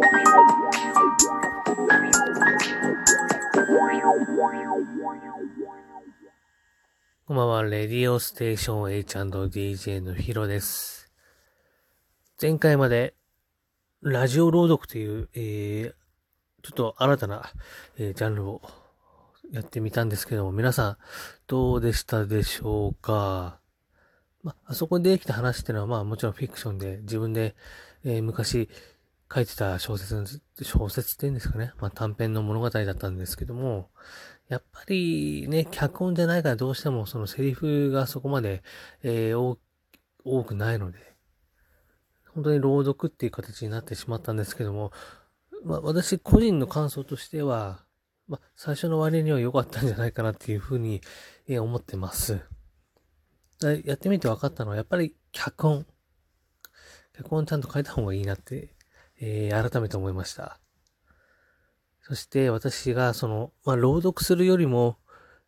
[0.00, 0.04] こ
[7.34, 11.10] んばんは、レディオステーション H&DJ のヒロです。
[12.40, 13.16] 前回まで、
[14.00, 15.92] ラジオ朗読という、えー、
[16.62, 17.50] ちょっと新たな、
[17.96, 18.62] えージャンルを
[19.50, 20.96] やってみたんですけども、皆さん、
[21.48, 23.58] どうでしたでしょうか？
[24.44, 27.56] まあ、そこでできた話っていうのは、まあもちろんフィクションで、自分で、
[28.04, 28.68] えー昔
[29.32, 31.72] 書いてた小説、小説っていうんですかね。
[31.78, 33.90] まあ短編の物語だったんですけども、
[34.48, 38.62] やっぱりね、脚本じゃないからどうしてもそのセリフがそこまで、
[39.02, 39.58] えー
[40.24, 40.98] 多くないので、
[42.34, 44.92] 本当に朗読っていう形になってしまったんですけども、
[45.64, 47.84] まあ私個人の感想としては、
[48.26, 51.02] まあ最初の割には良かったんじゃないかなっていうふうに、
[51.46, 52.40] えー思ってます。
[53.84, 55.86] やってみて分かったのは、やっぱり脚本。
[57.16, 58.74] 脚本ちゃんと書いた方がいいなって、
[59.20, 60.60] えー改めて思いました。
[62.02, 64.96] そして私がその、まあ、朗読するよりも、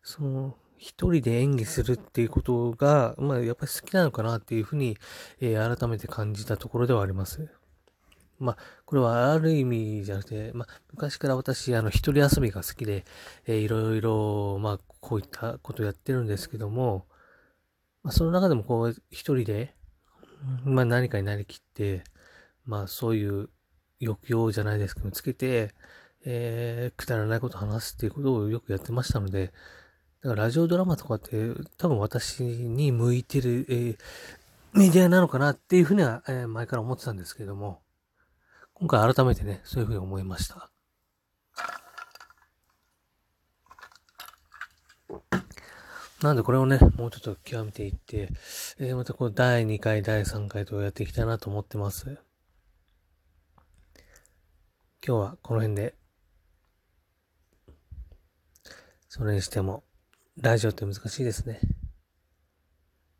[0.03, 4.97] その、一人で演技するっていうことが、まあ、やっぱり好きなのかなっていうふうに、
[5.39, 7.49] えー改めて感じたところではあります。
[8.39, 13.05] まあ、これはある意味じゃなくて、まあ、昔から私、あの、一人遊びが好きで、
[13.45, 17.05] えーいろいろ、まあ、こういったことやってるんですけども、
[18.03, 19.75] まあ、その中でもこう、一人で、
[20.63, 22.03] まあ、何かになりきって、
[22.65, 23.49] まあ、そういう
[24.01, 25.73] 抑揚じゃないですけど、つけて、
[26.25, 29.53] えー、くだらないこと話すっていうことをよくやってましたので、
[30.21, 31.31] だからラジオドラマとかって
[31.77, 33.97] 多分私に向いてる、えー
[34.73, 37.81] メディアなのかなっていうふうには、えー前から思ってたんですけれども、
[38.73, 40.69] 今回改めてね、そういうふうに思いました。
[46.21, 48.29] なんでこれをね、もうちょっと極めていって、
[48.79, 52.30] えーまたこう第2回、第3回とやっていきたいなと思ってます。
[55.03, 55.95] 今日はこの辺で。
[59.09, 59.83] それにしても、
[60.37, 61.59] ラジオって難しいですね。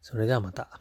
[0.01, 0.79] それではまた。